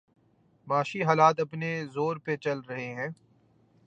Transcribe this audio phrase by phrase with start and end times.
[0.67, 3.09] معاشی حالات اپنے زور پہ چل رہے ہیں۔